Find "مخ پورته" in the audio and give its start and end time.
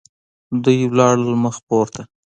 1.43-2.01